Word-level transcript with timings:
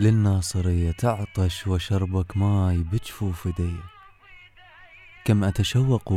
للناصرية 0.00 0.90
تعطش 0.90 1.66
وشربك 1.66 2.36
ماي 2.36 2.76
بجفوف 2.76 3.46
ايدي 3.46 3.76
كم 5.24 5.44
أتشوق 5.44 6.14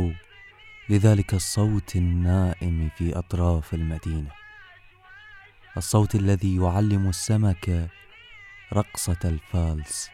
لذلك 0.88 1.34
الصوت 1.34 1.96
النائم 1.96 2.90
في 2.96 3.18
أطراف 3.18 3.74
المدينة. 3.74 4.30
الصوت 5.76 6.14
الذي 6.14 6.56
يعلم 6.56 7.08
السمك 7.08 7.88
رقصة 8.72 9.18
الفالس 9.24 10.10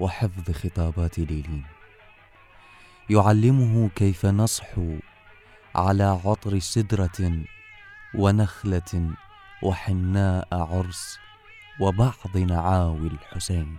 وحفظ 0.00 0.50
خطابات 0.50 1.18
ليلين. 1.18 1.64
يعلمه 3.10 3.88
كيف 3.88 4.26
نصحو 4.26 4.96
على 5.74 6.04
عطر 6.04 6.58
سدرة 6.58 7.44
ونخلة 8.14 9.10
وحناء 9.62 10.48
عرس 10.52 11.18
وبعض 11.80 12.36
نعاوي 12.36 13.06
الحسين. 13.06 13.78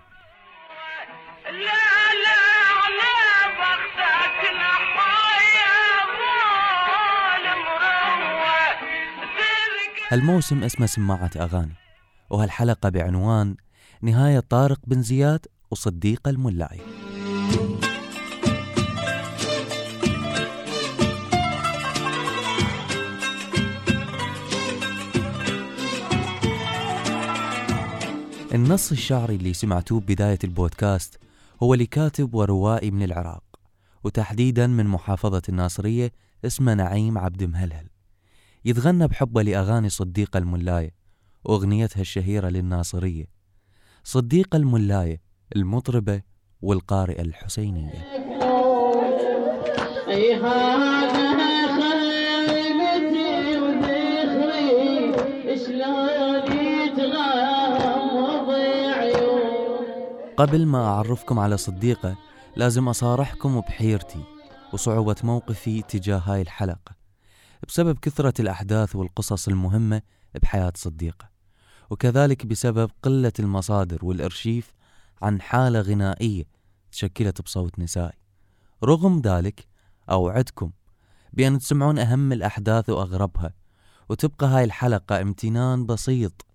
هالموسم 10.12 10.64
اسمه 10.64 10.86
سماعة 10.86 11.32
أغاني؟ 11.36 11.76
وهالحلقة 12.30 12.90
بعنوان 12.90 13.56
نهاية 14.02 14.40
طارق 14.40 14.80
بن 14.88 15.02
زياد 15.02 15.46
وصديق 15.72 16.28
الملاي 16.28 16.80
النص 28.54 28.92
الشعري 28.92 29.36
اللي 29.36 29.54
سمعتوه 29.54 30.00
ببداية 30.00 30.40
البودكاست 30.44 31.20
هو 31.64 31.74
لكاتب 31.74 32.34
وروائي 32.34 32.92
من 32.92 33.04
العراق 33.04 33.44
وتحديدا 34.04 34.68
من 34.68 34.86
محافظة 34.86 35.42
الناصرية 35.50 36.12
اسمه 36.46 36.74
نعيم 36.74 37.18
عبد 37.18 37.44
مهلهل. 37.44 37.88
يتغنى 38.66 39.08
بحبه 39.08 39.42
لأغاني 39.42 39.90
صديق 39.90 40.38
الملاية 40.38 40.92
وأغنيتها 41.44 42.02
الشهيرة 42.02 42.50
للناصرية. 42.50 43.26
صديق 44.04 44.56
الملاية 44.56 45.22
المطربة 45.56 46.22
والقارئة 46.62 47.22
الحسينية. 47.22 48.06
قبل 60.40 60.66
ما 60.66 60.86
أعرفكم 60.86 61.40
على 61.40 61.58
صديقة 61.58 62.18
لازم 62.56 62.90
أصارحكم 62.90 63.60
بحيرتي 63.60 64.24
وصعوبة 64.74 65.16
موقفي 65.24 65.82
تجاه 65.82 66.18
هاي 66.18 66.42
الحلقة 66.42 66.96
بسبب 67.68 68.00
كثرة 68.00 68.34
الأحداث 68.42 68.96
والقصص 68.96 69.48
المهمة 69.48 70.02
بحياة 70.42 70.74
صديقة 70.76 71.30
وكذلك 71.90 72.46
بسبب 72.46 72.92
قلة 73.04 73.32
المصادر 73.40 74.06
والإرشيف 74.06 74.74
عن 75.22 75.42
حالة 75.42 75.82
غنائية 75.82 76.44
تشكلت 76.92 77.42
بصوت 77.42 77.80
نسائي. 77.80 78.18
رغم 78.84 79.22
ذلك 79.26 79.68
أوعدكم 80.12 80.72
بأن 81.34 81.60
تسمعون 81.60 82.00
أهم 82.00 82.32
الأحداث 82.32 82.90
وأغربها 82.90 83.54
وتبقى 84.10 84.48
هاي 84.48 84.64
الحلقة 84.64 85.22
امتنان 85.22 85.86
بسيط 85.86 86.46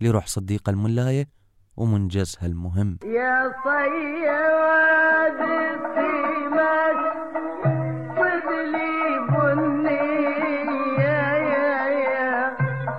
لروح 0.00 0.26
صديقة 0.26 0.70
الملاية 0.70 1.39
ومنجزها 1.76 2.46
المهم. 2.46 2.98
يا 3.04 3.52
صياد 3.64 5.40
السمك 5.40 7.00
خذ 8.16 8.46
لي 8.74 8.96
بني 9.30 10.06
يا 11.02 11.24
يا 11.52 11.72
يا. 12.04 12.56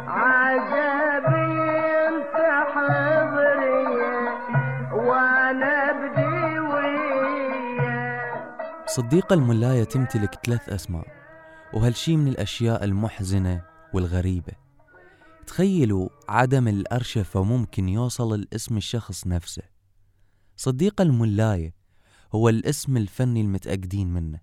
عجبي 0.08 1.52
أنت 2.08 2.36
حضري 2.74 3.88
وأنا 4.94 5.92
بدي 5.92 6.60
وياك. 6.60 8.34
صديقة 8.86 9.34
الملاية 9.34 9.84
تمتلك 9.84 10.34
ثلاث 10.46 10.70
أسماء 10.70 11.06
وهالشي 11.74 12.18
من 12.18 12.28
الأشياء 12.28 12.84
المحزنة 12.84 13.62
والغريبة. 13.94 14.54
تخيلوا 15.48 16.10
عدم 16.30 16.68
الأرشفة 16.68 17.44
ممكن 17.44 17.90
يوصل 17.90 18.34
الاسم 18.34 18.78
الشخص 18.78 19.28
نفسه. 19.28 19.64
صديقة 20.58 21.02
الملاية 21.02 21.74
هو 22.36 22.50
الاسم 22.50 22.98
الفني 22.98 23.42
المتأكدين 23.42 24.08
منه. 24.14 24.40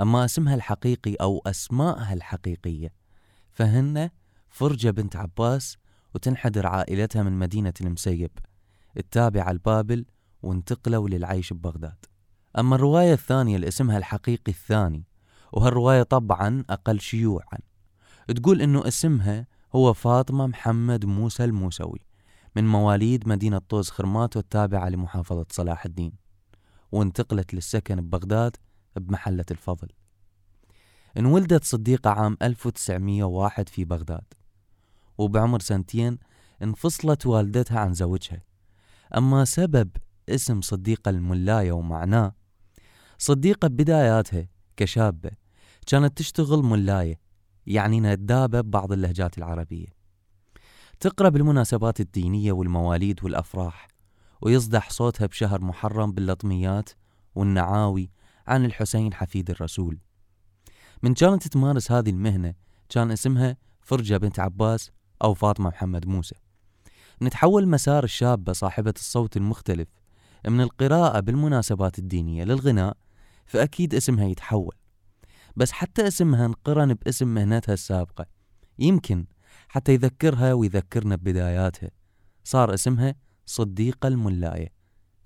أما 0.00 0.24
اسمها 0.24 0.54
الحقيقي 0.54 1.14
أو 1.14 1.42
أسمائها 1.46 2.12
الحقيقية 2.12 2.92
فهن 3.52 4.10
فرجة 4.48 4.90
بنت 4.90 5.16
عباس 5.16 5.76
وتنحدر 6.14 6.66
عائلتها 6.66 7.22
من 7.22 7.32
مدينة 7.32 7.74
المسيب 7.80 8.30
التابعة 8.96 9.52
لبابل 9.52 10.04
وانتقلوا 10.42 11.08
للعيش 11.08 11.52
ببغداد. 11.52 12.04
أما 12.58 12.76
الرواية 12.76 13.12
الثانية 13.12 13.56
لاسمها 13.56 13.98
الحقيقي 13.98 14.52
الثاني 14.52 15.04
وهالرواية 15.52 16.02
طبعا 16.02 16.64
أقل 16.70 17.00
شيوعا. 17.00 17.58
تقول 18.36 18.62
إنه 18.62 18.88
اسمها 18.88 19.46
هو 19.74 19.92
فاطمة 19.92 20.46
محمد 20.46 21.04
موسى 21.04 21.44
الموسوي 21.44 22.00
من 22.56 22.68
مواليد 22.68 23.28
مدينة 23.28 23.58
طوز 23.58 23.90
خرمات 23.90 24.36
والتابعة 24.36 24.88
لمحافظة 24.88 25.46
صلاح 25.50 25.84
الدين 25.84 26.12
وانتقلت 26.92 27.54
للسكن 27.54 28.00
ببغداد 28.00 28.56
بمحلة 28.96 29.44
الفضل. 29.50 29.88
انولدت 31.16 31.64
صديقة 31.64 32.10
عام 32.10 32.36
1901 32.42 33.68
في 33.68 33.84
بغداد 33.84 34.34
وبعمر 35.18 35.60
سنتين 35.60 36.18
انفصلت 36.62 37.26
والدتها 37.26 37.80
عن 37.80 37.94
زوجها. 37.94 38.42
أما 39.16 39.44
سبب 39.44 39.90
اسم 40.28 40.60
صديقة 40.60 41.08
الملاية 41.10 41.72
ومعناه 41.72 42.34
صديقة 43.18 43.68
بداياتها 43.68 44.48
كشابة 44.76 45.30
كانت 45.86 46.18
تشتغل 46.18 46.62
ملاية 46.62 47.23
يعني 47.66 48.00
ندابة 48.00 48.60
ببعض 48.60 48.92
اللهجات 48.92 49.38
العربية. 49.38 49.86
تقرأ 51.00 51.28
بالمناسبات 51.28 52.00
الدينية 52.00 52.52
والمواليد 52.52 53.24
والأفراح 53.24 53.88
ويصدح 54.40 54.90
صوتها 54.90 55.26
بشهر 55.26 55.60
محرم 55.60 56.12
باللطميات 56.12 56.90
والنعاوي 57.34 58.10
عن 58.46 58.64
الحسين 58.64 59.14
حفيد 59.14 59.50
الرسول. 59.50 59.98
من 61.02 61.14
كانت 61.14 61.48
تمارس 61.48 61.92
هذه 61.92 62.10
المهنة 62.10 62.54
كان 62.88 63.10
اسمها 63.10 63.56
فرجة 63.82 64.16
بنت 64.16 64.40
عباس 64.40 64.90
أو 65.22 65.34
فاطمة 65.34 65.68
محمد 65.68 66.06
موسى. 66.06 66.34
نتحول 67.22 67.68
مسار 67.68 68.04
الشابة 68.04 68.52
صاحبة 68.52 68.94
الصوت 68.96 69.36
المختلف 69.36 69.88
من 70.48 70.60
القراءة 70.60 71.20
بالمناسبات 71.20 71.98
الدينية 71.98 72.44
للغناء 72.44 72.96
فأكيد 73.46 73.94
اسمها 73.94 74.24
يتحول. 74.24 74.74
بس 75.56 75.72
حتى 75.72 76.06
اسمها 76.06 76.46
انقرن 76.46 76.94
باسم 76.94 77.28
مهنتها 77.28 77.72
السابقة. 77.72 78.26
يمكن 78.78 79.26
حتى 79.68 79.92
يذكرها 79.92 80.52
ويذكرنا 80.52 81.16
ببداياتها. 81.16 81.90
صار 82.44 82.74
اسمها 82.74 83.14
صديقة 83.46 84.08
الملاية 84.08 84.68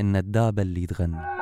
الندابة 0.00 0.62
اللي 0.62 0.86
تغني. 0.86 1.38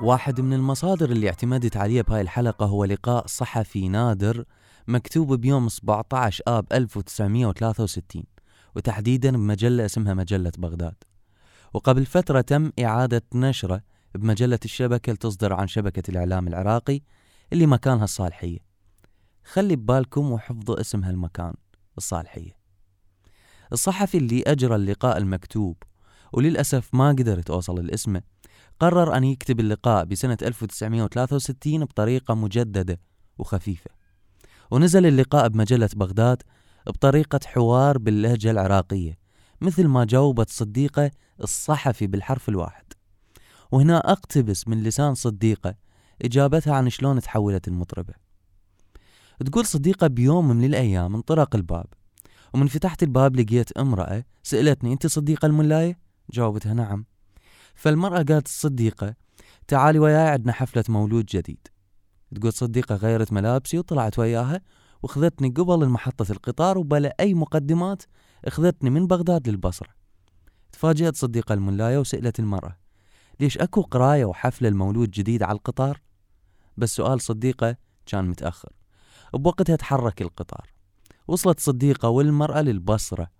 واحد 0.00 0.40
من 0.40 0.52
المصادر 0.52 1.10
اللي 1.10 1.28
اعتمدت 1.28 1.76
عليه 1.76 2.02
بهاي 2.02 2.20
الحلقة 2.20 2.66
هو 2.66 2.84
لقاء 2.84 3.26
صحفي 3.26 3.88
نادر 3.88 4.44
مكتوب 4.88 5.32
بيوم 5.32 5.68
17 5.68 6.42
آب 6.48 6.66
1963 6.72 8.24
وتحديدا 8.76 9.30
بمجلة 9.30 9.84
اسمها 9.84 10.14
مجلة 10.14 10.52
بغداد. 10.58 10.94
وقبل 11.74 12.06
فترة 12.06 12.40
تم 12.40 12.72
إعادة 12.80 13.22
نشرة 13.34 13.82
بمجلة 14.14 14.58
الشبكة 14.64 15.12
لتصدر 15.12 15.52
عن 15.52 15.66
شبكة 15.66 16.10
الإعلام 16.10 16.48
العراقي 16.48 17.00
اللي 17.52 17.66
مكانها 17.66 18.04
الصالحية. 18.04 18.58
خلي 19.44 19.76
ببالكم 19.76 20.32
وحفظوا 20.32 20.80
اسم 20.80 21.04
هالمكان 21.04 21.54
الصالحية. 21.98 22.56
الصحفي 23.72 24.18
اللي 24.18 24.42
أجرى 24.46 24.74
اللقاء 24.74 25.16
المكتوب 25.16 25.82
وللأسف 26.32 26.94
ما 26.94 27.08
قدرت 27.08 27.50
أوصل 27.50 27.86
لاسمه 27.86 28.22
قرر 28.80 29.16
أن 29.16 29.24
يكتب 29.24 29.60
اللقاء 29.60 30.04
بسنة 30.04 30.38
1963 30.42 31.84
بطريقة 31.84 32.34
مجددة 32.34 33.00
وخفيفة. 33.38 33.90
ونزل 34.70 35.06
اللقاء 35.06 35.48
بمجلة 35.48 35.88
بغداد 35.96 36.42
بطريقة 36.86 37.40
حوار 37.46 37.98
باللهجة 37.98 38.50
العراقية 38.50 39.18
مثل 39.60 39.86
ما 39.86 40.04
جاوبت 40.04 40.50
صديقة 40.50 41.10
الصحفي 41.42 42.06
بالحرف 42.06 42.48
الواحد. 42.48 42.84
وهنا 43.72 44.12
أقتبس 44.12 44.68
من 44.68 44.82
لسان 44.82 45.14
صديقة 45.14 45.74
إجابتها 46.22 46.74
عن 46.74 46.90
شلون 46.90 47.20
تحولت 47.20 47.68
المطربة. 47.68 48.14
تقول 49.46 49.66
صديقة 49.66 50.06
بيوم 50.06 50.48
من 50.48 50.64
الأيام 50.64 51.14
انطرق 51.14 51.56
الباب 51.56 51.86
ومن 52.54 52.66
فتحت 52.66 53.02
الباب 53.02 53.36
لقيت 53.36 53.72
امرأة 53.72 54.24
سألتني 54.42 54.92
أنت 54.92 55.06
صديقة 55.06 55.46
الملاية؟ 55.46 55.98
جاوبتها 56.30 56.74
نعم. 56.74 57.04
فالمرأة 57.74 58.22
قالت 58.22 58.46
الصديقة 58.46 59.14
تعالي 59.68 59.98
وياي 59.98 60.28
عندنا 60.28 60.52
حفلة 60.52 60.84
مولود 60.88 61.26
جديد. 61.26 61.68
تقول 62.34 62.52
صديقة 62.52 62.94
غيرت 62.94 63.32
ملابسي 63.32 63.78
وطلعت 63.78 64.18
وياها 64.18 64.60
وخذتني 65.02 65.48
قبل 65.48 65.88
محطة 65.88 66.32
القطار 66.32 66.78
وبلا 66.78 67.14
أي 67.20 67.34
مقدمات 67.34 68.02
أخذتني 68.44 68.90
من 68.90 69.06
بغداد 69.06 69.48
للبصرة. 69.48 69.88
تفاجأت 70.72 71.16
صديقة 71.16 71.52
الملاية 71.52 71.98
وسألت 71.98 72.38
المرأة 72.40 72.76
ليش 73.40 73.58
أكو 73.58 73.82
قراية 73.82 74.24
وحفلة 74.24 74.68
المولود 74.68 75.10
جديد 75.10 75.42
على 75.42 75.56
القطار؟ 75.56 76.00
بس 76.76 76.96
سؤال 76.96 77.20
صديقة 77.20 77.76
كان 78.06 78.28
متأخر. 78.28 78.72
بوقتها 79.34 79.76
تحرك 79.76 80.22
القطار. 80.22 80.70
وصلت 81.28 81.60
صديقة 81.60 82.08
والمرأة 82.08 82.60
للبصرة 82.60 83.30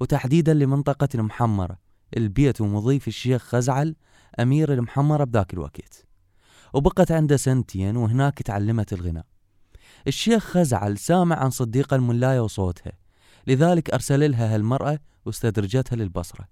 وتحديدا 0.00 0.54
لمنطقة 0.54 1.08
المحمرة. 1.14 1.78
البيت 2.16 2.60
ومضيف 2.60 3.08
الشيخ 3.08 3.42
خزعل 3.42 3.96
أمير 4.40 4.72
المحمرة 4.72 5.24
بذاك 5.24 5.54
الوقت. 5.54 6.06
وبقت 6.74 7.12
عنده 7.12 7.36
سنتين 7.36 7.96
وهناك 7.96 8.42
تعلمت 8.42 8.92
الغناء. 8.92 9.24
الشيخ 10.06 10.44
خزعل 10.44 10.98
سامع 10.98 11.36
عن 11.36 11.50
صديقة 11.50 11.96
الملاية 11.96 12.40
وصوتها 12.40 12.92
لذلك 13.46 13.90
أرسل 13.90 14.30
لها 14.30 14.54
هالمرأة 14.54 14.98
واستدرجتها 15.26 15.96
للبصرة. 15.96 16.48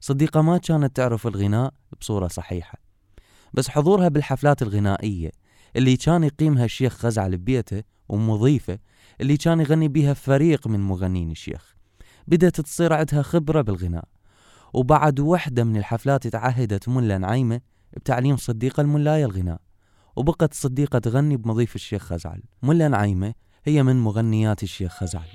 صديقة 0.00 0.42
ما 0.42 0.58
كانت 0.58 0.96
تعرف 0.96 1.26
الغناء 1.26 1.74
بصورة 2.00 2.28
صحيحة 2.28 2.78
بس 3.54 3.68
حضورها 3.68 4.08
بالحفلات 4.08 4.62
الغنائية 4.62 5.30
اللي 5.76 5.96
كان 5.96 6.24
يقيمها 6.24 6.64
الشيخ 6.64 6.96
خزعل 6.96 7.36
ببيته 7.36 7.82
ومضيفة 8.08 8.78
اللي 9.20 9.36
كان 9.36 9.60
يغني 9.60 9.88
بيها 9.88 10.14
فريق 10.14 10.66
من 10.68 10.80
مغنين 10.80 11.30
الشيخ. 11.30 11.76
بدأت 12.26 12.60
تصير 12.60 12.92
عندها 12.92 13.22
خبرة 13.22 13.60
بالغناء 13.60 14.04
وبعد 14.72 15.20
وحدة 15.20 15.64
من 15.64 15.76
الحفلات 15.76 16.26
تعهدت 16.26 16.88
ملا 16.88 17.18
نعيمة 17.18 17.60
بتعليم 17.96 18.36
صديقة 18.36 18.80
الملاية 18.80 19.24
الغناء. 19.24 19.60
وبقت 20.16 20.54
صديقة 20.54 20.98
تغني 20.98 21.36
بمضيف 21.36 21.74
الشيخ 21.74 22.02
خزعل. 22.02 22.42
ملا 22.62 22.88
نعيمة 22.88 23.34
هي 23.64 23.82
من 23.82 24.00
مغنيات 24.00 24.62
الشيخ 24.62 24.92
خزعل. 24.92 25.28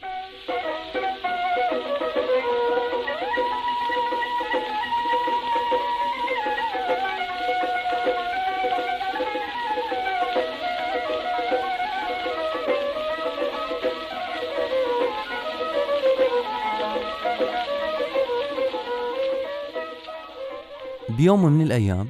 بيوم 21.10 21.46
من 21.46 21.62
الأيام 21.62 22.10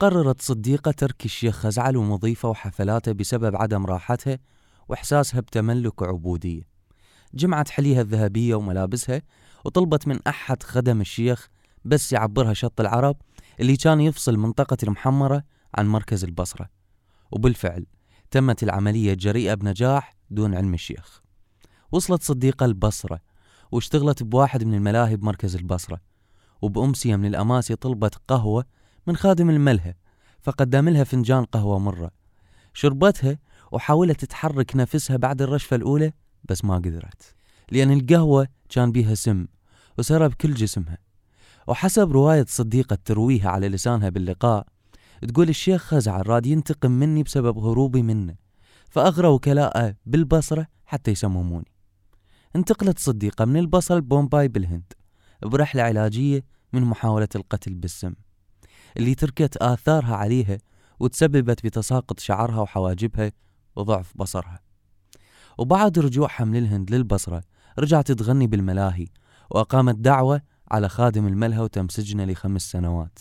قررت 0.00 0.42
صديقة 0.42 0.90
ترك 0.90 1.24
الشيخ 1.24 1.56
خزعل 1.56 1.96
ومضيفه 1.96 2.48
وحفلاته 2.48 3.12
بسبب 3.12 3.56
عدم 3.56 3.86
راحتها 3.86 4.38
وإحساسها 4.88 5.40
بتملك 5.40 6.02
وعبودية 6.02 6.62
جمعت 7.34 7.68
حليها 7.68 8.00
الذهبية 8.00 8.54
وملابسها 8.54 9.22
وطلبت 9.64 10.08
من 10.08 10.18
أحد 10.26 10.62
خدم 10.62 11.00
الشيخ 11.00 11.48
بس 11.84 12.12
يعبرها 12.12 12.52
شط 12.52 12.80
العرب 12.80 13.16
اللي 13.60 13.76
كان 13.76 14.00
يفصل 14.00 14.36
منطقة 14.36 14.76
المحمرة 14.82 15.42
عن 15.74 15.88
مركز 15.88 16.24
البصرة. 16.24 16.68
وبالفعل 17.30 17.86
تمت 18.30 18.62
العملية 18.62 19.14
جريئة 19.14 19.54
بنجاح 19.54 20.14
دون 20.30 20.54
علم 20.54 20.74
الشيخ. 20.74 21.22
وصلت 21.92 22.22
صديقة 22.22 22.66
البصرة 22.66 23.20
واشتغلت 23.72 24.22
بواحد 24.22 24.64
من 24.64 24.74
الملاهي 24.74 25.16
بمركز 25.16 25.56
البصرة. 25.56 26.00
وبأمسية 26.62 27.16
من 27.16 27.26
الأماسي 27.26 27.76
طلبت 27.76 28.14
قهوة 28.28 28.64
من 29.08 29.16
خادم 29.16 29.50
الملهى 29.50 29.94
فقدم 30.40 30.88
لها 30.88 31.04
فنجان 31.04 31.44
قهوة 31.44 31.78
مرة. 31.78 32.10
شربتها 32.74 33.38
وحاولت 33.72 34.24
تحرك 34.24 34.76
نفسها 34.76 35.16
بعد 35.16 35.42
الرشفة 35.42 35.76
الأولى 35.76 36.12
بس 36.48 36.64
ما 36.64 36.74
قدرت 36.74 37.34
لأن 37.70 37.92
القهوة 37.92 38.48
كان 38.68 38.92
بيها 38.92 39.14
سم 39.14 39.46
وسرب 39.98 40.34
كل 40.34 40.54
جسمها. 40.54 40.98
وحسب 41.66 42.12
رواية 42.12 42.44
صديقة 42.48 42.98
ترويها 43.04 43.50
على 43.50 43.68
لسانها 43.68 44.08
باللقاء 44.08 44.66
تقول 45.28 45.48
الشيخ 45.48 45.82
خزعل 45.82 46.28
راد 46.28 46.46
ينتقم 46.46 46.90
مني 46.90 47.22
بسبب 47.22 47.58
هروبي 47.58 48.02
منه 48.02 48.34
فأغرى 48.90 49.28
وكلاءه 49.28 49.94
بالبصرة 50.06 50.66
حتى 50.86 51.10
يسمموني. 51.10 51.72
انتقلت 52.56 52.98
صديقة 52.98 53.44
من 53.44 53.56
البصرة 53.56 53.96
لبومباي 53.96 54.48
بالهند 54.48 54.92
برحلة 55.42 55.82
علاجية 55.82 56.44
من 56.72 56.82
محاولة 56.82 57.28
القتل 57.36 57.74
بالسم. 57.74 58.14
اللي 58.96 59.14
تركت 59.14 59.56
آثارها 59.56 60.16
عليها 60.16 60.58
وتسببت 61.00 61.66
بتساقط 61.66 62.20
شعرها 62.20 62.60
وحواجبها 62.60 63.32
وضعف 63.76 64.12
بصرها. 64.16 64.60
وبعد 65.58 65.98
رجوعها 65.98 66.44
من 66.44 66.56
الهند 66.56 66.90
للبصرة 66.90 67.42
رجعت 67.78 68.12
تغني 68.12 68.46
بالملاهي 68.46 69.06
وأقامت 69.50 69.94
دعوة 69.94 70.42
على 70.70 70.88
خادم 70.88 71.26
الملهى 71.26 71.60
وتم 71.60 71.88
سجنه 71.88 72.24
لخمس 72.24 72.62
سنوات. 72.70 73.18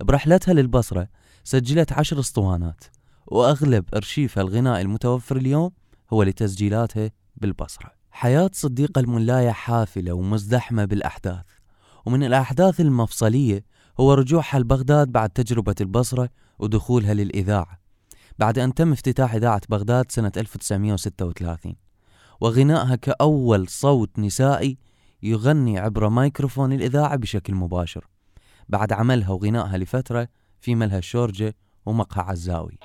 برحلتها 0.00 0.54
للبصرة 0.54 1.08
سجلت 1.44 1.92
عشر 1.92 2.20
اسطوانات 2.20 2.84
وأغلب 3.26 3.84
أرشيفها 3.94 4.42
الغنائي 4.42 4.82
المتوفر 4.82 5.36
اليوم 5.36 5.70
هو 6.12 6.22
لتسجيلاتها 6.22 7.10
بالبصرة. 7.36 7.90
حياة 8.10 8.50
صديقة 8.52 8.98
الملاية 9.00 9.50
حافلة 9.50 10.12
ومزدحمة 10.12 10.84
بالأحداث 10.84 11.44
ومن 12.06 12.24
الأحداث 12.24 12.80
المفصلية 12.80 13.64
هو 14.00 14.14
رجوعها 14.14 14.58
لبغداد 14.58 15.12
بعد 15.12 15.30
تجربة 15.30 15.74
البصرة 15.80 16.28
ودخولها 16.58 17.14
للإذاعة 17.14 17.80
بعد 18.38 18.58
أن 18.58 18.74
تم 18.74 18.92
افتتاح 18.92 19.34
إذاعة 19.34 19.60
بغداد 19.68 20.12
سنة 20.12 20.32
1936 20.36 21.74
وغنائها 22.40 22.96
كأول 22.96 23.68
صوت 23.68 24.18
نسائي 24.18 24.78
يغني 25.22 25.78
عبر 25.78 26.08
ميكروفون 26.08 26.72
الإذاعة 26.72 27.16
بشكل 27.16 27.54
مباشر 27.54 28.06
بعد 28.68 28.92
عملها 28.92 29.30
وغنائها 29.30 29.78
لفترة 29.78 30.28
في 30.60 30.74
ملهى 30.74 30.98
الشورجة 30.98 31.54
ومقهى 31.86 32.24
عزاوي. 32.24 32.78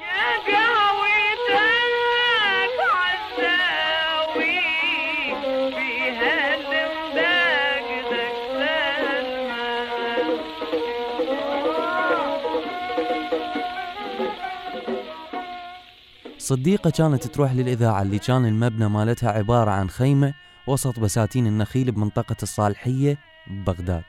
صديقة 16.46 16.90
كانت 16.90 17.28
تروح 17.28 17.54
للإذاعة 17.54 18.02
اللي 18.02 18.20
كان 18.20 18.46
المبنى 18.46 18.90
مالتها 18.90 19.32
عبارة 19.32 19.72
عن 19.72 19.90
خيمة 19.90 20.34
وسط 20.68 21.00
بساتين 21.00 21.48
النخيل 21.48 21.92
بمنطقة 21.92 22.36
الصالحية 22.44 23.18
ببغداد. 23.48 24.04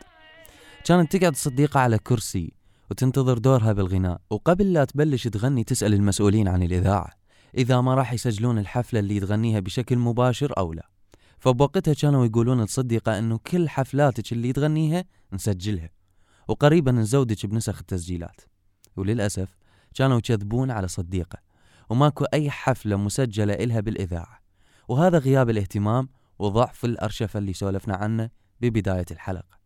كانت 0.84 1.16
تقعد 1.16 1.36
صديقة 1.36 1.80
على 1.80 1.98
كرسي 1.98 2.52
وتنتظر 2.90 3.38
دورها 3.38 3.72
بالغناء. 3.72 4.20
وقبل 4.30 4.72
لا 4.72 4.84
تبلش 4.84 5.28
تغني 5.28 5.64
تسأل 5.64 5.94
المسؤولين 5.94 6.48
عن 6.48 6.62
الإذاعة 6.62 7.10
إذا 7.58 7.80
ما 7.80 7.94
راح 7.94 8.12
يسجلون 8.12 8.58
الحفلة 8.58 9.00
اللي 9.00 9.20
تغنيها 9.20 9.60
بشكل 9.60 9.98
مباشر 9.98 10.52
أو 10.58 10.72
لا. 10.72 10.88
فبوقتها 11.38 11.94
كانوا 11.94 12.26
يقولون 12.26 12.64
لصديقة 12.64 13.18
أنه 13.18 13.38
كل 13.38 13.68
حفلاتك 13.68 14.32
اللي 14.32 14.52
تغنيها 14.52 15.04
نسجلها. 15.32 15.90
وقريبا 16.48 16.92
نزودك 16.92 17.46
بنسخ 17.46 17.78
التسجيلات. 17.78 18.40
وللأسف 18.96 19.48
كانوا 19.94 20.18
يكذبون 20.18 20.70
على 20.70 20.88
صديقة. 20.88 21.45
وماكو 21.88 22.24
أي 22.24 22.50
حفلة 22.50 22.96
مسجلة 22.96 23.54
إلها 23.54 23.80
بالإذاعة. 23.80 24.40
وهذا 24.88 25.18
غياب 25.18 25.50
الاهتمام 25.50 26.08
وضعف 26.38 26.84
الأرشفة 26.84 27.38
اللي 27.38 27.52
سولفنا 27.52 27.96
عنه 27.96 28.30
ببداية 28.60 29.06
الحلقة. 29.10 29.56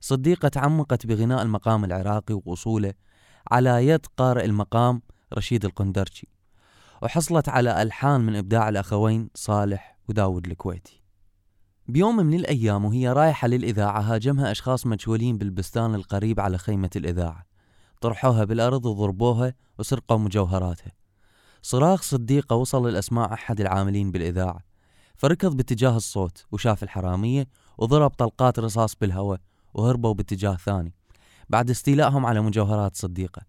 صديقة 0.00 0.48
تعمقت 0.48 1.06
بغناء 1.06 1.42
المقام 1.42 1.84
العراقي 1.84 2.40
وأصوله 2.44 2.94
على 3.50 3.88
يد 3.88 4.06
قارئ 4.16 4.44
المقام 4.44 5.02
رشيد 5.34 5.64
القندرشي 5.64 6.28
وحصلت 7.02 7.48
على 7.48 7.82
ألحان 7.82 8.20
من 8.20 8.36
إبداع 8.36 8.68
الأخوين 8.68 9.30
صالح 9.34 9.98
وداود 10.08 10.46
الكويتي. 10.46 11.02
بيوم 11.88 12.16
من 12.16 12.34
الأيام 12.34 12.84
وهي 12.84 13.12
رايحة 13.12 13.48
للإذاعة 13.48 14.00
هاجمها 14.00 14.50
أشخاص 14.50 14.86
مجهولين 14.86 15.38
بالبستان 15.38 15.94
القريب 15.94 16.40
على 16.40 16.58
خيمة 16.58 16.90
الإذاعة. 16.96 17.46
طرحوها 18.00 18.44
بالأرض 18.44 18.86
وضربوها 18.86 19.54
وسرقوا 19.78 20.18
مجوهراتها. 20.18 20.92
صراخ 21.66 22.02
صديقة 22.02 22.56
وصل 22.56 22.92
لأسماع 22.92 23.32
أحد 23.32 23.60
العاملين 23.60 24.10
بالإذاعة 24.10 24.60
فركض 25.16 25.56
باتجاه 25.56 25.96
الصوت 25.96 26.46
وشاف 26.52 26.82
الحرامية 26.82 27.48
وضرب 27.78 28.10
طلقات 28.10 28.58
رصاص 28.58 28.96
بالهواء 29.00 29.40
وهربوا 29.74 30.14
باتجاه 30.14 30.56
ثاني 30.56 30.94
بعد 31.48 31.70
استيلائهم 31.70 32.26
على 32.26 32.40
مجوهرات 32.40 32.96
صديقة. 32.96 33.42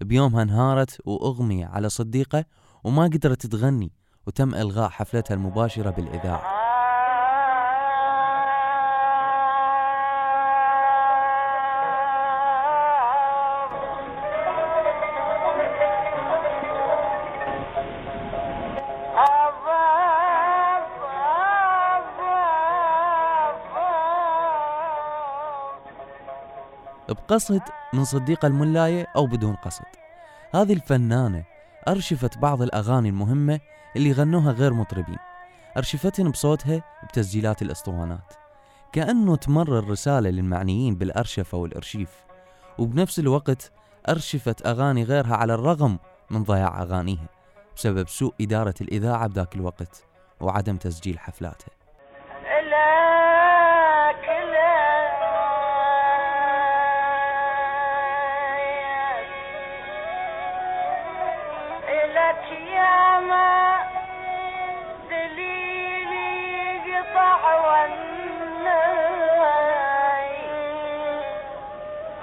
بيومها 0.00 0.42
انهارت 0.42 1.00
وأغمي 1.04 1.64
على 1.64 1.88
صديقة 1.88 2.44
وما 2.84 3.04
قدرت 3.04 3.46
تغني 3.46 3.92
وتم 4.26 4.54
إلغاء 4.54 4.88
حفلتها 4.88 5.34
المباشرة 5.34 5.90
بالإذاعة. 5.90 6.59
بقصد 27.12 27.62
من 27.92 28.04
صديقة 28.04 28.46
الملاية 28.46 29.06
أو 29.16 29.26
بدون 29.26 29.54
قصد. 29.54 29.86
هذه 30.54 30.72
الفنانة 30.72 31.44
أرشفت 31.88 32.38
بعض 32.38 32.62
الأغاني 32.62 33.08
المهمة 33.08 33.60
اللي 33.96 34.12
غنوها 34.12 34.52
غير 34.52 34.72
مطربين. 34.72 35.18
أرشفتهن 35.76 36.30
بصوتها 36.30 36.82
بتسجيلات 37.04 37.62
الأسطوانات. 37.62 38.34
كأنه 38.92 39.36
تمرر 39.36 39.90
رسالة 39.90 40.30
للمعنيين 40.30 40.94
بالأرشفة 40.94 41.58
والإرشيف 41.58 42.10
وبنفس 42.78 43.18
الوقت 43.18 43.72
أرشفت 44.08 44.66
أغاني 44.66 45.04
غيرها 45.04 45.36
على 45.36 45.54
الرغم 45.54 45.98
من 46.30 46.44
ضياع 46.44 46.82
أغانيها 46.82 47.28
بسبب 47.76 48.08
سوء 48.08 48.34
إدارة 48.40 48.74
الإذاعة 48.80 49.26
بذاك 49.26 49.54
الوقت 49.54 50.04
وعدم 50.40 50.76
تسجيل 50.76 51.18
حفلاتها. 51.18 51.79
لك 62.14 62.44
يا 62.76 63.20
ما 63.20 63.82
دليلي 65.10 66.30
قطع 66.88 67.40
والناي. 67.66 68.30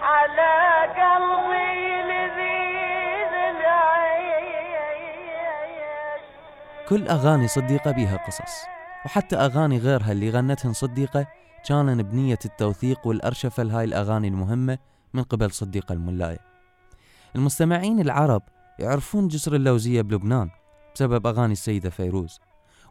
على 0.01 0.53
قلبي 1.00 2.01
لذيذ 2.01 3.34
كل 6.89 7.08
أغاني 7.08 7.48
صديقة 7.48 7.91
بيها 7.91 8.17
قصص 8.17 8.65
وحتى 9.06 9.36
أغاني 9.36 9.77
غيرها 9.77 10.12
اللي 10.12 10.29
غنتهن 10.29 10.74
صديقة 10.74 11.27
كان 11.67 12.03
بنية 12.03 12.39
التوثيق 12.46 13.08
والأرشفة 13.08 13.63
لهاي 13.63 13.84
الأغاني 13.84 14.27
المهمة 14.27 14.77
من 15.13 15.24
قبل 15.24 15.51
صديقة 15.51 15.94
الملاية. 15.94 16.39
المستمعين 17.36 18.00
العرب 18.00 18.41
يعرفون 18.79 19.27
جسر 19.27 19.55
اللوزية 19.55 20.01
بلبنان 20.01 20.50
بسبب 20.96 21.27
أغاني 21.27 21.53
السيدة 21.53 21.89
فيروز 21.89 22.39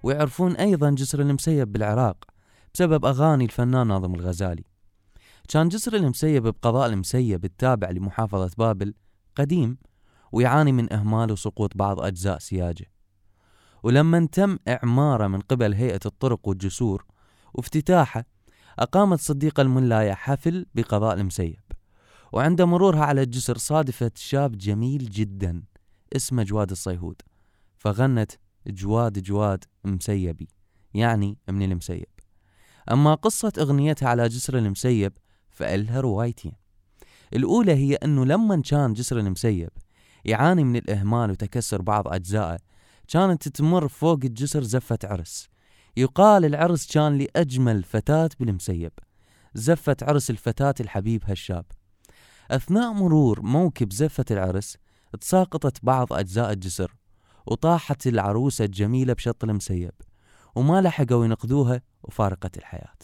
ويعرفون 0.03 0.57
أيضا 0.57 0.91
جسر 0.91 1.21
المسيب 1.21 1.73
بالعراق 1.73 2.25
بسبب 2.75 3.05
أغاني 3.05 3.45
الفنان 3.45 3.87
ناظم 3.87 4.15
الغزالي. 4.15 4.65
كان 5.49 5.69
جسر 5.69 5.95
المسيب 5.95 6.43
بقضاء 6.43 6.87
المسيب 6.87 7.45
التابع 7.45 7.91
لمحافظة 7.91 8.51
بابل 8.59 8.95
قديم 9.37 9.79
ويعاني 10.33 10.73
من 10.73 10.93
إهمال 10.93 11.33
وسقوط 11.33 11.77
بعض 11.77 12.01
أجزاء 12.01 12.39
سياجه. 12.39 12.87
ولما 13.83 14.29
تم 14.33 14.59
إعماره 14.69 15.27
من 15.27 15.41
قبل 15.41 15.75
هيئة 15.75 16.01
الطرق 16.07 16.49
والجسور 16.49 17.05
وافتتاحه 17.55 18.25
أقامت 18.79 19.21
صديقة 19.21 19.61
الملاية 19.61 20.13
حفل 20.13 20.67
بقضاء 20.75 21.15
المسيب 21.15 21.61
وعند 22.33 22.63
مرورها 22.63 23.05
على 23.05 23.23
الجسر 23.23 23.59
صادفت 23.59 24.19
شاب 24.19 24.59
جميل 24.59 25.11
جدا. 25.11 25.63
اسمه 26.17 26.43
جواد 26.43 26.71
الصيهود. 26.71 27.23
فغنت 27.77 28.33
جواد 28.67 29.23
جواد 29.23 29.65
مسيبي 29.85 30.49
يعني 30.95 31.39
من 31.49 31.63
المسيب. 31.63 32.07
أما 32.93 33.15
قصة 33.15 33.53
أغنيتها 33.59 34.09
على 34.09 34.29
جسر 34.29 34.59
المسيب 34.59 35.13
فإلها 35.51 36.01
روايتين. 36.01 36.53
الأولى 37.35 37.73
هي 37.73 37.95
أنه 37.95 38.25
لما 38.25 38.63
كان 38.63 38.93
جسر 38.93 39.19
المسيب 39.19 39.71
يعاني 40.25 40.65
من 40.65 40.77
الإهمال 40.77 41.31
وتكسر 41.31 41.83
بعض 41.83 42.09
أجزائه 42.09 42.59
كانت 43.09 43.49
تمر 43.49 43.89
فوق 43.89 44.19
الجسر 44.25 44.63
زفة 44.63 44.99
عرس. 45.05 45.49
يقال 45.97 46.45
العرس 46.45 46.93
كان 46.93 47.19
لأجمل 47.19 47.83
فتاة 47.83 48.31
بالمسيب 48.41 48.93
زفة 49.55 49.97
عرس 50.03 50.31
الفتاة 50.31 50.75
الحبيب 50.81 51.25
هالشاب 51.25 51.65
أثناء 52.51 52.93
مرور 52.93 53.43
موكب 53.43 53.93
زفة 53.93 54.25
العرس 54.31 54.77
تساقطت 55.21 55.79
بعض 55.83 56.13
أجزاء 56.13 56.53
الجسر 56.53 56.97
وطاحت 57.47 58.07
العروسة 58.07 58.65
الجميلة 58.65 59.13
بشط 59.13 59.45
المسيب 59.45 59.93
وما 60.55 60.81
لحقوا 60.81 61.25
ينقذوها 61.25 61.81
وفارقت 62.03 62.59
الحياة. 62.59 62.97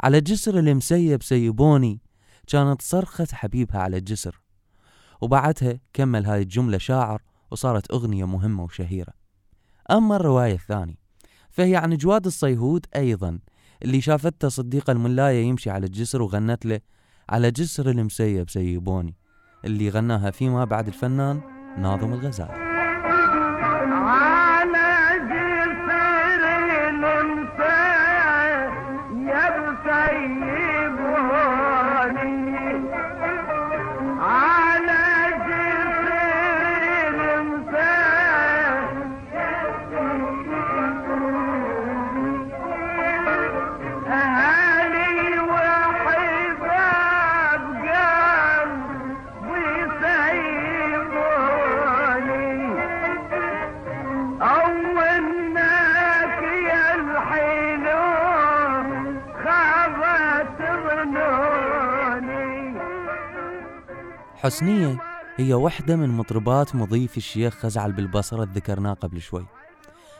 على 0.00 0.20
جسر 0.20 0.58
المسيب 0.58 1.22
سيبوني 1.22 2.00
كانت 2.46 2.82
صرخة 2.82 3.26
حبيبها 3.32 3.80
على 3.80 3.96
الجسر 3.96 4.40
وبعدها 5.20 5.80
كمل 5.92 6.26
هاي 6.26 6.42
الجملة 6.42 6.78
شاعر 6.78 7.22
وصارت 7.50 7.90
أغنية 7.90 8.24
مهمة 8.24 8.64
وشهيرة. 8.64 9.12
أما 9.90 10.16
الرواية 10.16 10.54
الثانية 10.54 11.02
فهي 11.50 11.76
عن 11.76 11.96
جواد 11.96 12.26
الصيهود 12.26 12.86
أيضا 12.96 13.38
اللي 13.82 14.00
شافته 14.00 14.48
صديقة 14.48 14.90
الملاية 14.90 15.44
يمشي 15.44 15.70
على 15.70 15.86
الجسر 15.86 16.22
وغنت 16.22 16.66
له 16.66 16.80
على 17.30 17.50
جسر 17.50 17.90
المسيب 17.90 18.50
سيبوني. 18.50 19.16
اللي 19.64 19.88
غناها 19.88 20.30
فيما 20.30 20.64
بعد 20.64 20.86
الفنان 20.86 21.40
ناظم 21.78 22.12
الغزالي. 22.12 22.61
حسنية 64.42 64.98
هي 65.36 65.54
واحدة 65.54 65.96
من 65.96 66.08
مطربات 66.08 66.74
مضيف 66.76 67.16
الشيخ 67.16 67.54
خزعل 67.54 67.92
بالبصرة 67.92 68.48
ذكرناه 68.54 68.92
قبل 68.92 69.20
شوي. 69.20 69.46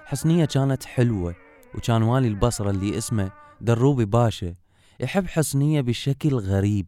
حسنية 0.04 0.44
كانت 0.44 0.84
حلوة 0.84 1.34
وكان 1.74 2.02
والي 2.02 2.28
البصرة 2.28 2.70
اللي 2.70 2.98
اسمه 2.98 3.30
دروبي 3.60 4.04
باشا 4.04 4.54
يحب 5.00 5.26
حسنية 5.26 5.80
بشكل 5.80 6.34
غريب. 6.34 6.86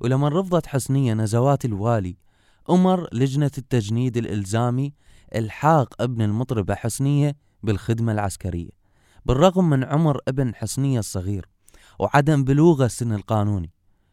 ولما 0.00 0.28
رفضت 0.28 0.66
حسنية 0.66 1.14
نزوات 1.14 1.64
الوالي 1.64 2.16
أمر 2.70 3.08
لجنة 3.12 3.50
التجنيد 3.58 4.16
الإلزامي 4.16 4.92
إلحاق 5.34 6.02
ابن 6.02 6.22
المطربة 6.22 6.74
حسنية 6.74 7.36
بالخدمة 7.62 8.12
العسكرية. 8.12 8.70
بالرغم 9.24 9.70
من 9.70 9.84
عمر 9.84 10.20
ابن 10.28 10.54
حسنية 10.54 10.98
الصغير 10.98 11.48
وعدم 11.98 12.44
بلوغه 12.44 12.84
السن 12.84 13.12
القانوني 13.12 13.72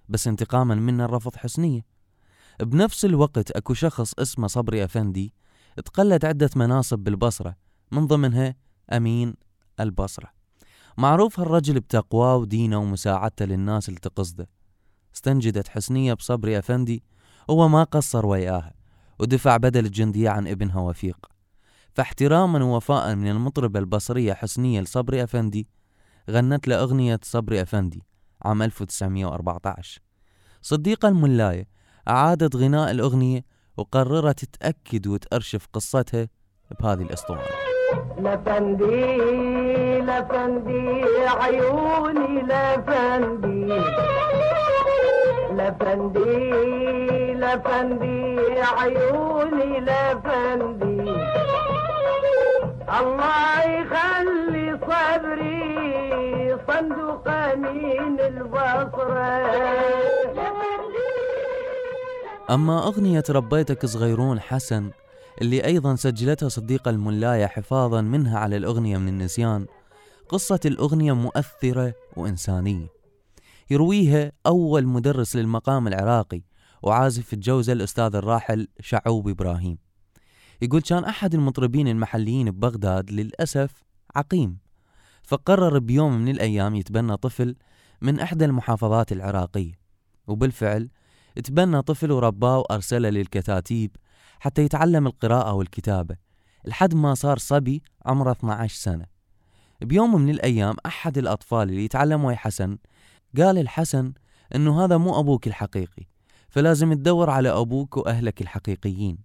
بس 0.09 0.27
انتقاما 0.27 0.75
منا 0.75 1.05
رفض 1.05 1.35
حسنية. 1.35 1.92
بنفس 2.63 3.05
الوقت 3.05 3.51
أكو 3.51 3.73
شخص 3.73 4.13
اسمه 4.19 4.47
صبري 4.47 4.83
أفندي 4.83 5.33
تقلد 5.85 6.25
عدة 6.25 6.49
مناصب 6.55 6.99
بالبصرة 6.99 7.55
من 7.91 8.07
ضمنها 8.07 8.55
أمين 8.93 9.35
البصرة. 9.79 10.29
معروف 10.97 11.39
هالرجل 11.39 11.79
بتقواه 11.79 12.35
ودينه 12.35 12.77
ومساعدته 12.77 13.45
للناس 13.45 13.89
اللي 13.89 13.99
تقصده. 13.99 14.49
استنجدت 15.15 15.67
حسنية 15.67 16.13
بصبري 16.13 16.59
أفندي 16.59 17.03
هو 17.49 17.67
ما 17.67 17.83
قصر 17.83 18.25
وياها 18.25 18.73
ودفع 19.19 19.57
بدل 19.57 19.85
الجندية 19.85 20.29
عن 20.29 20.47
ابنها 20.47 20.79
وفيق. 20.79 21.25
فاحتراما 21.93 22.63
ووفاء 22.63 23.15
من 23.15 23.27
المطربة 23.27 23.79
البصرية 23.79 24.33
حسنية 24.33 24.81
لصبري 24.81 25.23
أفندي 25.23 25.67
غنت 26.29 26.67
له 26.67 26.75
أغنية 26.75 27.19
صبري 27.23 27.61
أفندي 27.61 28.03
عام 28.41 28.61
1914 28.61 30.01
صديقة 30.61 31.07
الملاية 31.07 31.67
أعادت 32.07 32.55
غناء 32.55 32.91
الأغنية 32.91 33.41
وقررت 33.77 34.45
تأكد 34.45 35.07
وتأرشف 35.07 35.67
قصتها 35.73 36.27
بهذه 36.79 37.01
الأسطوانة 37.01 37.43
لفندي 38.17 39.17
لفندي 40.01 41.05
عيوني 41.27 42.41
لفندي. 42.41 43.81
لفندي 45.51 47.33
لفندي 47.33 48.61
عيوني 48.61 49.79
لفندي. 49.79 51.11
الله 52.99 53.63
يخلي 53.77 54.79
صبري 54.87 56.57
صندوق 56.67 57.27
من 57.55 58.19
البصرة. 58.19 59.43
أما 62.53 62.87
أغنية 62.87 63.23
ربيتك 63.29 63.85
صغيرون 63.85 64.39
حسن 64.39 64.91
اللي 65.41 65.65
أيضا 65.65 65.95
سجلتها 65.95 66.49
صديقة 66.49 66.89
الملاية 66.89 67.45
حفاظا 67.45 68.01
منها 68.01 68.39
على 68.39 68.57
الأغنية 68.57 68.97
من 68.97 69.07
النسيان 69.07 69.65
قصة 70.29 70.59
الأغنية 70.65 71.13
مؤثرة 71.13 71.93
وإنسانية. 72.17 72.87
يرويها 73.69 74.31
أول 74.45 74.85
مدرس 74.85 75.35
للمقام 75.35 75.87
العراقي 75.87 76.41
وعازف 76.83 77.33
الجوزة 77.33 77.73
الأستاذ 77.73 78.15
الراحل 78.15 78.67
شعوب 78.79 79.27
إبراهيم. 79.29 79.77
يقول 80.61 80.81
كان 80.81 81.03
أحد 81.03 81.33
المطربين 81.33 81.87
المحليين 81.87 82.51
ببغداد 82.51 83.11
للأسف 83.11 83.83
عقيم 84.15 84.57
فقرر 85.23 85.79
بيوم 85.79 86.17
من 86.17 86.31
الأيام 86.31 86.75
يتبنى 86.75 87.17
طفل 87.17 87.55
من 88.01 88.19
إحدى 88.19 88.45
المحافظات 88.45 89.11
العراقية 89.11 89.79
وبالفعل 90.27 90.89
تبنى 91.43 91.81
طفل 91.81 92.11
ورباه 92.11 92.59
وأرسله 92.59 93.09
للكتاتيب 93.09 93.95
حتى 94.39 94.61
يتعلم 94.61 95.07
القراءة 95.07 95.53
والكتابة. 95.53 96.15
لحد 96.65 96.95
ما 96.95 97.13
صار 97.13 97.37
صبي 97.37 97.83
عمره 98.05 98.31
12 98.31 98.75
سنة. 98.75 99.05
بيوم 99.81 100.21
من 100.21 100.29
الأيام 100.29 100.75
أحد 100.85 101.17
الأطفال 101.17 101.69
اللي 101.69 101.85
يتعلم 101.85 102.23
ويا 102.23 102.35
حسن 102.35 102.77
قال 103.37 103.57
الحسن 103.57 104.13
إنه 104.55 104.85
هذا 104.85 104.97
مو 104.97 105.19
أبوك 105.19 105.47
الحقيقي 105.47 106.03
فلازم 106.49 106.93
تدور 106.93 107.29
على 107.29 107.49
أبوك 107.49 107.97
وأهلك 107.97 108.41
الحقيقيين. 108.41 109.17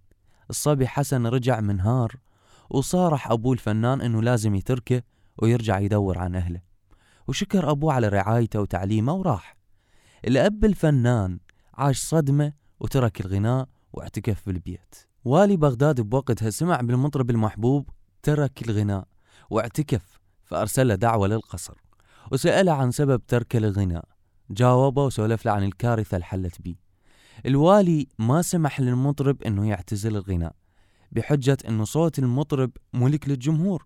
الصبي 0.49 0.87
حسن 0.87 1.27
رجع 1.27 1.59
منهار 1.59 2.15
وصارح 2.69 3.31
أبوه 3.31 3.53
الفنان 3.53 4.01
إنه 4.01 4.21
لازم 4.21 4.55
يتركه 4.55 5.01
ويرجع 5.37 5.79
يدور 5.79 6.17
عن 6.17 6.35
أهله. 6.35 6.61
وشكر 7.27 7.71
أبوه 7.71 7.93
على 7.93 8.07
رعايته 8.07 8.61
وتعليمه 8.61 9.13
وراح. 9.13 9.55
الأب 10.27 10.65
الفنان 10.65 11.39
عاش 11.79 11.99
صدمة 11.99 12.53
وترك 12.79 13.21
الغناء 13.21 13.67
واعتكف 13.93 14.45
بالبيت 14.45 14.95
والي 15.25 15.57
بغداد 15.57 16.01
بوقتها 16.01 16.49
سمع 16.49 16.81
بالمطرب 16.81 17.29
المحبوب 17.29 17.89
ترك 18.23 18.69
الغناء 18.69 19.07
واعتكف 19.49 20.19
فأرسل 20.43 20.97
دعوة 20.97 21.27
للقصر 21.27 21.77
وسأله 22.31 22.71
عن 22.71 22.91
سبب 22.91 23.21
ترك 23.27 23.55
الغناء. 23.55 24.05
جاوبه 24.49 25.05
وسولف 25.05 25.45
له 25.45 25.51
عن 25.51 25.63
الكارثة 25.63 26.15
اللي 26.15 26.25
حلت 26.25 26.61
بيه 26.61 26.75
الوالي 27.45 28.07
ما 28.19 28.41
سمح 28.41 28.79
للمطرب 28.79 29.43
إنه 29.43 29.69
يعتزل 29.69 30.15
الغناء 30.15 30.55
بحجة 31.11 31.57
إنه 31.67 31.83
صوت 31.83 32.19
المطرب 32.19 32.71
ملك 32.93 33.29
للجمهور. 33.29 33.85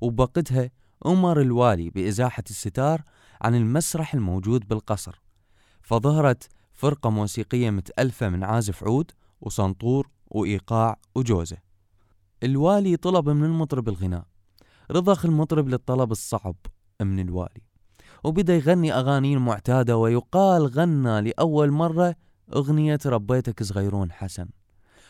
وبوقتها 0.00 0.70
أمر 1.06 1.40
الوالي 1.40 1.90
بإزاحة 1.90 2.44
الستار 2.50 3.02
عن 3.42 3.54
المسرح 3.54 4.14
الموجود 4.14 4.68
بالقصر 4.68 5.22
فظهرت 5.82 6.48
فرقة 6.84 7.10
موسيقية 7.10 7.70
متألفة 7.70 8.28
من 8.28 8.44
عازف 8.44 8.84
عود 8.84 9.10
وسنطور 9.40 10.08
وإيقاع 10.26 10.96
وجوزة. 11.14 11.56
الوالي 12.42 12.96
طلب 12.96 13.28
من 13.28 13.44
المطرب 13.44 13.88
الغناء. 13.88 14.24
رضخ 14.90 15.24
المطرب 15.24 15.68
للطلب 15.68 16.12
الصعب 16.12 16.56
من 17.00 17.20
الوالي. 17.20 17.62
وبدأ 18.24 18.56
يغني 18.56 18.92
أغانيه 18.92 19.36
المعتادة 19.36 19.96
ويقال 19.96 20.66
غنى 20.66 21.20
لأول 21.20 21.70
مرة 21.70 22.16
أغنية 22.54 22.98
ربيتك 23.06 23.62
صغيرون 23.62 24.12
حسن. 24.12 24.48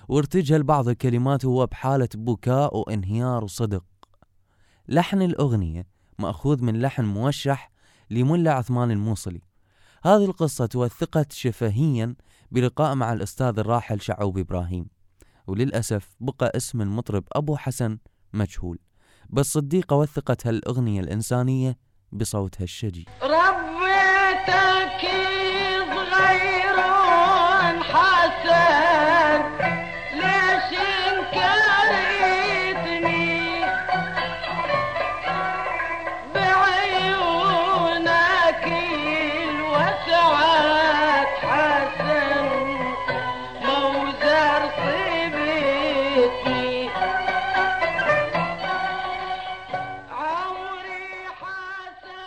وارتجل 0.08 0.62
بعض 0.62 0.88
الكلمات 0.88 1.44
وهو 1.44 1.66
بحالة 1.66 2.08
بكاء 2.14 2.76
وإنهيار 2.76 3.44
وصدق. 3.44 3.84
لحن 4.88 5.22
الأغنية 5.22 5.86
مأخوذ 6.18 6.62
من 6.62 6.80
لحن 6.80 7.04
موشح 7.04 7.70
لملا 8.10 8.52
عثمان 8.52 8.90
الموصلي. 8.90 9.40
هذه 10.06 10.24
القصة 10.24 10.66
توثقت 10.66 11.32
شفهيا 11.32 12.14
بلقاء 12.50 12.94
مع 12.94 13.12
الأستاذ 13.12 13.58
الراحل 13.58 14.00
شعوب 14.00 14.38
إبراهيم 14.38 14.86
وللأسف 15.46 16.16
بقى 16.20 16.52
اسم 16.56 16.80
المطرب 16.82 17.24
أبو 17.32 17.56
حسن 17.56 17.98
مجهول. 18.32 18.78
بس 19.30 19.46
صديقة 19.52 19.96
وثقت 19.96 20.46
هالأغنية 20.46 21.00
الإنسانية 21.00 21.78
بصوتها 22.12 22.64
الشجي. 22.64 23.06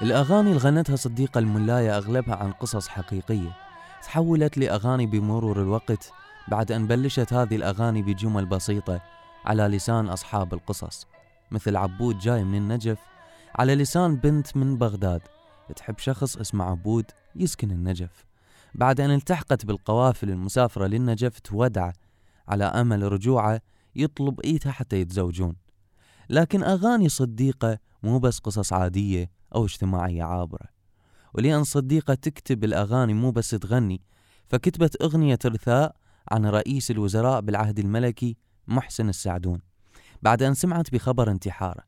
الأغاني 0.08 0.50
اللي 0.50 0.60
غنتها 0.60 0.96
صديقة 0.96 1.40
الملاية 1.40 1.98
أغلبها 1.98 2.36
عن 2.36 2.52
قصص 2.52 2.88
حقيقية. 2.88 3.58
تحولت 4.04 4.58
لأغاني 4.58 5.06
بمرور 5.06 5.62
الوقت 5.62 6.12
بعد 6.48 6.72
أن 6.72 6.88
بلشت 6.88 7.34
هذه 7.34 7.56
الأغاني 7.56 8.02
بجمل 8.02 8.46
بسيطة 8.46 9.02
على 9.46 9.64
لسان 9.64 10.10
أصحاب 10.10 10.54
القصص. 10.54 11.08
مثل 11.52 11.76
عبود 11.76 12.20
جاي 12.20 12.44
من 12.44 12.58
النجف 12.58 12.98
على 13.56 13.76
لسان 13.76 14.16
بنت 14.16 14.58
من 14.58 14.78
بغداد. 14.78 15.22
تحب 15.76 15.98
شخص 15.98 16.38
اسمه 16.38 16.66
عبود 16.66 17.06
يسكن 17.36 17.72
النجف. 17.72 18.26
بعد 18.76 19.02
أن 19.02 19.12
التحقت 19.12 19.66
بالقوافل 19.66 20.30
المسافرة 20.30 20.88
للنجف 20.88 21.40
تودعه 21.40 21.94
على 22.48 22.64
أمل 22.64 23.12
رجوعه 23.12 23.62
يطلب 23.96 24.40
إيتها 24.42 24.72
حتى 24.72 25.02
يتزوجون. 25.02 25.56
لكن 26.30 26.64
أغاني 26.64 27.10
صديقة 27.10 27.78
مو 28.04 28.20
بس 28.20 28.40
قصص 28.40 28.74
عادية 28.74 29.37
أو 29.56 29.66
اجتماعية 29.66 30.24
عابرة. 30.24 30.66
ولأن 31.34 31.64
صديقة 31.64 32.14
تكتب 32.14 32.64
الأغاني 32.64 33.14
مو 33.14 33.32
بس 33.32 33.50
تغني 33.50 34.02
فكتبت 34.48 35.02
أغنية 35.02 35.40
رثاء 35.46 35.96
عن 36.32 36.46
رئيس 36.46 36.92
الوزراء 36.92 37.42
بالعهد 37.42 37.80
الملكي 37.80 38.38
محسن 38.68 39.10
السعدون 39.10 39.62
بعد 40.22 40.44
أن 40.44 40.54
سمعت 40.54 40.92
بخبر 40.92 41.32
انتحاره. 41.32 41.84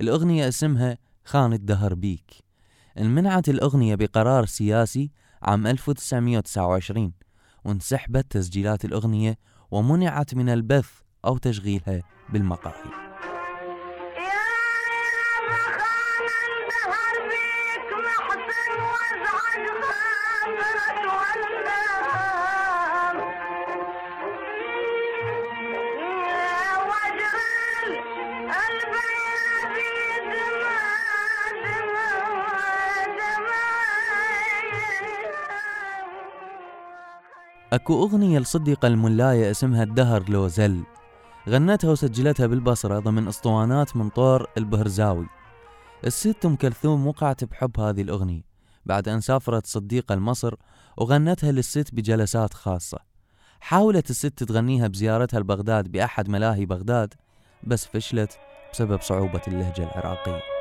الأغنية 0.00 0.48
اسمها 0.48 0.98
خان 1.24 1.52
الدهر 1.52 1.94
بيك. 1.94 2.30
انمنعت 2.98 3.48
الأغنية 3.48 3.94
بقرار 3.94 4.46
سياسي 4.46 5.10
عام 5.42 5.66
1929 5.66 7.12
وانسحبت 7.64 8.26
تسجيلات 8.30 8.84
الأغنية 8.84 9.38
ومنعت 9.70 10.34
من 10.34 10.48
البث 10.48 10.90
أو 11.24 11.38
تشغيلها 11.38 12.02
بالمقاهي. 12.32 13.07
أكو 37.72 38.02
أغنية 38.02 38.38
لصديقة 38.38 38.88
الملاية 38.88 39.50
اسمها 39.50 39.82
الدهر 39.82 40.30
لو 40.30 40.48
زل. 40.48 40.84
غنتها 41.48 41.90
وسجلتها 41.90 42.46
بالبصرة 42.46 42.98
ضمن 42.98 43.28
أسطوانات 43.28 43.96
من 43.96 44.08
طور 44.08 44.46
البهرزاوي. 44.58 45.26
الست 46.04 46.46
أم 46.46 46.56
كلثوم 46.56 47.06
وقعت 47.06 47.44
بحب 47.44 47.80
هذه 47.80 48.02
الأغنية. 48.02 48.42
بعد 48.86 49.08
أن 49.08 49.20
سافرت 49.20 49.66
صديقة 49.66 50.14
لمصر 50.14 50.54
وغنتها 50.96 51.52
للست 51.52 51.88
بجلسات 51.92 52.54
خاصة. 52.54 52.98
حاولت 53.60 54.10
الست 54.10 54.44
تغنيها 54.44 54.86
بزيارتها 54.86 55.40
لبغداد 55.40 55.88
بأحد 55.88 56.28
ملاهي 56.28 56.66
بغداد 56.66 57.14
بس 57.64 57.86
فشلت 57.86 58.38
بسبب 58.72 59.00
صعوبة 59.00 59.42
اللهجة 59.48 59.82
العراقية. 59.82 60.57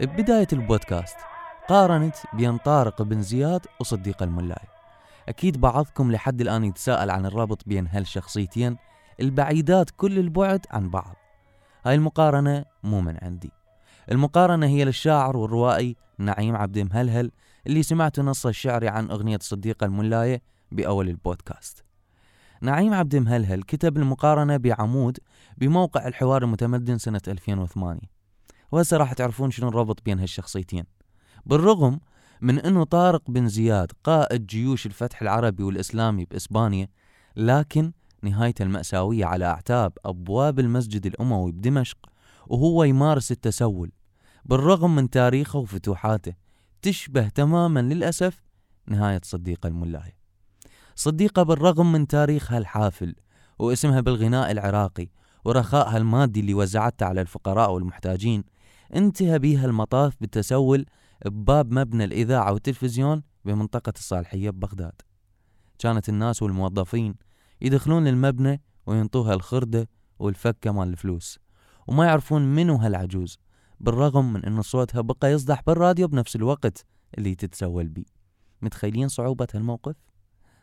ببداية 0.00 0.46
البودكاست. 0.52 1.16
قارنت 1.68 2.16
بين 2.32 2.56
طارق 2.56 3.02
بن 3.02 3.22
زياد 3.22 3.66
وصديق 3.80 4.22
الملاي. 4.22 4.66
أكيد 5.28 5.60
بعضكم 5.60 6.12
لحد 6.12 6.40
الآن 6.40 6.64
يتساءل 6.64 7.10
عن 7.10 7.26
الرابط 7.26 7.62
بين 7.66 7.86
هالشخصيتين 7.86 8.76
البعيدات 9.20 9.90
كل 9.90 10.18
البعد 10.18 10.66
عن 10.70 10.90
بعض. 10.90 11.16
هاي 11.84 11.94
المقارنة 11.94 12.64
مو 12.82 13.00
من 13.00 13.16
عندي. 13.22 13.50
المقارنة 14.10 14.66
هي 14.66 14.84
للشاعر 14.84 15.36
والروائي 15.36 15.96
نعيم 16.18 16.56
عبد 16.56 16.78
مهلهل 16.78 17.30
اللي 17.66 17.82
سمعت 17.82 18.20
نصه 18.20 18.48
الشعري 18.48 18.88
عن 18.88 19.10
أغنية 19.10 19.38
صديق 19.40 19.84
الملاية 19.84 20.42
بأول 20.72 21.08
البودكاست. 21.08 21.84
نعيم 22.62 22.94
عبد 22.94 23.16
مهلهل 23.16 23.62
كتب 23.62 23.96
المقارنة 23.96 24.56
بعمود 24.56 25.18
بموقع 25.58 26.06
الحوار 26.06 26.42
المتمدن 26.42 26.98
سنة 26.98 27.20
2008 27.28 28.19
وهسه 28.72 28.96
راح 28.96 29.12
تعرفون 29.12 29.50
شنو 29.50 29.68
الربط 29.68 30.02
بين 30.04 30.18
هالشخصيتين. 30.18 30.84
بالرغم 31.46 32.00
من 32.40 32.58
إنه 32.58 32.84
طارق 32.84 33.30
بن 33.30 33.48
زياد 33.48 33.92
قائد 34.04 34.46
جيوش 34.46 34.86
الفتح 34.86 35.22
العربي 35.22 35.62
والإسلامي 35.62 36.24
بإسبانيا 36.24 36.88
لكن 37.36 37.92
نهايته 38.22 38.62
المأساوية 38.62 39.24
على 39.24 39.44
أعتاب 39.44 39.92
أبواب 40.04 40.60
المسجد 40.60 41.06
الأموي 41.06 41.52
بدمشق 41.52 41.98
وهو 42.46 42.84
يمارس 42.84 43.32
التسول. 43.32 43.92
بالرغم 44.44 44.96
من 44.96 45.10
تاريخه 45.10 45.58
وفتوحاته 45.58 46.34
تشبه 46.82 47.28
تماما 47.28 47.80
للأسف 47.80 48.42
نهاية 48.86 49.20
صديقة 49.24 49.66
الملاي 49.66 50.16
صديقة 50.94 51.42
بالرغم 51.42 51.92
من 51.92 52.06
تاريخها 52.06 52.58
الحافل 52.58 53.14
واسمها 53.58 54.00
بالغناء 54.00 54.50
العراقي 54.50 55.08
ورخائها 55.44 55.96
المادي 55.96 56.40
اللي 56.40 56.54
وزعته 56.54 57.06
على 57.06 57.20
الفقراء 57.20 57.72
والمحتاجين 57.72 58.44
انتهى 58.96 59.38
بيها 59.38 59.66
المطاف 59.66 60.16
بالتسول 60.20 60.86
بباب 61.26 61.72
مبنى 61.72 62.04
الإذاعة 62.04 62.52
والتلفزيون 62.52 63.22
بمنطقة 63.44 63.92
الصالحية 63.96 64.50
ببغداد. 64.50 64.92
كانت 65.78 66.08
الناس 66.08 66.42
والموظفين 66.42 67.14
يدخلون 67.60 68.08
المبنى 68.08 68.62
وينطوها 68.86 69.34
الخردة 69.34 69.88
والفكة 70.18 70.72
مال 70.72 70.88
الفلوس. 70.88 71.38
وما 71.86 72.04
يعرفون 72.04 72.42
منو 72.42 72.76
هالعجوز 72.76 73.38
بالرغم 73.80 74.32
من 74.32 74.44
أن 74.44 74.62
صوتها 74.62 75.00
بقى 75.00 75.32
يصدح 75.32 75.62
بالراديو 75.66 76.08
بنفس 76.08 76.36
الوقت 76.36 76.86
اللي 77.18 77.34
تتسول 77.34 77.88
بيه. 77.88 78.04
متخيلين 78.62 79.08
صعوبة 79.08 79.46
هالموقف؟ 79.54 79.96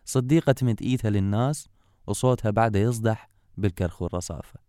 صديقة 0.06 0.52
تمد 0.52 0.82
إيدها 0.82 1.12
للناس 1.12 1.68
وصوتها 2.08 2.52
بعده 2.52 2.80
يصدح 2.80 3.30
بالكرخ 3.58 4.02
والرصافة 4.02 4.60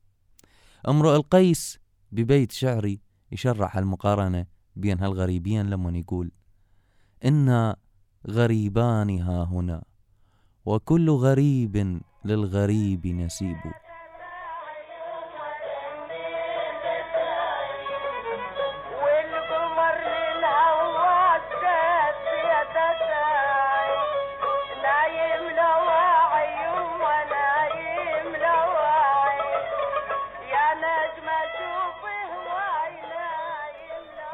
امرؤ 0.89 1.17
القيس 1.17 1.79
ببيت 2.13 2.53
شعري 2.53 3.01
يشرح 3.33 3.77
المقارنة 3.77 4.47
بين 4.77 5.01
هالغريبين 5.01 5.71
لما 5.71 5.99
يقول 5.99 6.31
إنا 7.25 7.77
غريبان 8.31 9.21
ها 9.21 9.45
هنا 9.45 9.85
وكل 10.65 11.11
غريب 11.11 12.01
للغريب 12.25 13.07
نسيب. 13.07 13.57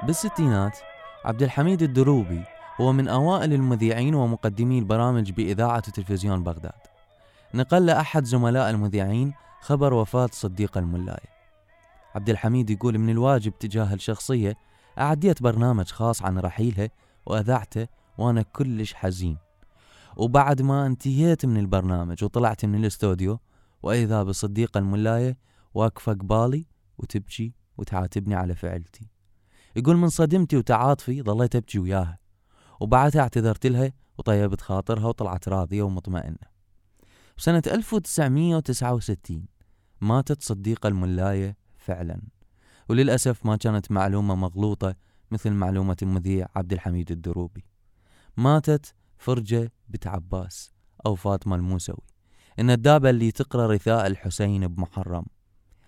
بالستينات 0.06 0.78
عبد 1.24 1.42
الحميد 1.42 1.82
الدروبي 1.82 2.44
هو 2.80 2.92
من 2.92 3.08
أوائل 3.08 3.52
المذيعين 3.52 4.14
ومقدمي 4.14 4.78
البرامج 4.78 5.32
بإذاعة 5.32 5.82
وتلفزيون 5.88 6.42
بغداد. 6.42 6.80
نقل 7.54 7.90
أحد 7.90 8.24
زملاء 8.24 8.70
المذيعين 8.70 9.34
خبر 9.60 9.94
وفاة 9.94 10.28
صديق 10.32 10.78
الملاي 10.78 11.22
عبد 12.14 12.30
الحميد 12.30 12.70
يقول 12.70 12.98
من 12.98 13.10
الواجب 13.10 13.58
تجاه 13.58 13.94
الشخصية 13.94 14.56
أعديت 14.98 15.42
برنامج 15.42 15.86
خاص 15.86 16.22
عن 16.22 16.38
رحيلها 16.38 16.88
وأذعته 17.26 17.86
وأنا 18.18 18.42
كلش 18.42 18.94
حزين. 18.94 19.36
وبعد 20.16 20.62
ما 20.62 20.86
انتهيت 20.86 21.46
من 21.46 21.56
البرنامج 21.56 22.24
وطلعت 22.24 22.64
من 22.64 22.74
الاستوديو 22.74 23.38
وإذا 23.82 24.22
بصديقة 24.22 24.78
الملاية 24.78 25.36
واقفة 25.74 26.12
قبالي 26.12 26.66
وتبكي 26.98 27.52
وتعاتبني 27.78 28.34
على 28.34 28.54
فعلتي. 28.54 29.13
يقول 29.76 29.96
من 29.96 30.08
صدمتي 30.08 30.56
وتعاطفي 30.56 31.22
ظليت 31.22 31.56
أبكي 31.56 31.78
وياها 31.78 32.18
وبعدها 32.80 33.22
اعتذرت 33.22 33.66
لها 33.66 33.92
وطيبت 34.18 34.60
خاطرها 34.60 35.06
وطلعت 35.06 35.48
راضية 35.48 35.82
ومطمئنة. 35.82 36.54
بسنة 37.36 37.62
1969 37.66 39.46
ماتت 40.00 40.42
صديقة 40.42 40.88
الملاية 40.88 41.56
فعلا 41.76 42.22
وللأسف 42.88 43.46
ما 43.46 43.56
كانت 43.56 43.92
معلومة 43.92 44.34
مغلوطة 44.34 44.94
مثل 45.30 45.50
معلومة 45.50 45.96
المذيع 46.02 46.46
عبد 46.56 46.72
الحميد 46.72 47.10
الدروبي. 47.10 47.64
ماتت 48.36 48.94
فرجة 49.16 49.72
بنت 49.88 50.06
عباس 50.06 50.72
أو 51.06 51.14
فاطمة 51.14 51.56
الموسوي. 51.56 52.02
الندابة 52.58 53.10
اللي 53.10 53.30
تقرأ 53.30 53.66
رثاء 53.66 54.06
الحسين 54.06 54.68
بمحرم. 54.68 55.24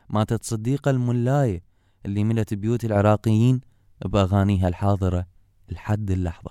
ماتت 0.08 0.44
صديقة 0.44 0.90
الملاية 0.90 1.62
اللي 2.06 2.24
ملت 2.24 2.54
بيوت 2.54 2.84
العراقيين 2.84 3.60
بأغانيها 4.04 4.68
الحاضرة 4.68 5.26
لحد 5.68 6.10
اللحظة. 6.10 6.50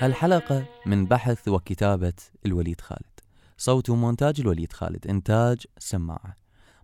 هالحلقة 0.00 0.64
من 0.86 1.06
بحث 1.06 1.48
وكتابة 1.48 2.12
الوليد 2.46 2.80
خالد. 2.80 3.17
صوت 3.60 3.90
ومونتاج 3.90 4.40
الوليد 4.40 4.72
خالد 4.72 5.06
إنتاج 5.06 5.66
سماعة. 5.78 6.36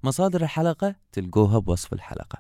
مصادر 0.03 0.43
الحلقة 0.43 0.95
تلقوها 1.13 1.59
بوصف 1.59 1.93
الحلقة. 1.93 2.39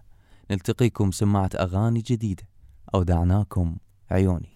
نلتقيكم 0.50 1.10
سماعة 1.10 1.50
أغاني 1.54 2.00
جديدة. 2.00 2.48
أودعناكم 2.94 3.76
عيوني. 4.10 4.54